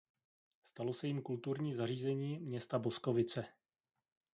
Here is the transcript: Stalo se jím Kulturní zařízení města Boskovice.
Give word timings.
Stalo 0.63 0.93
se 0.93 1.07
jím 1.07 1.21
Kulturní 1.21 1.73
zařízení 1.75 2.39
města 2.39 2.79
Boskovice. 2.79 3.45